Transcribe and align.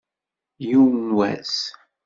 Yiwen 0.67 1.03
n 1.09 1.11
wass. 1.17 1.55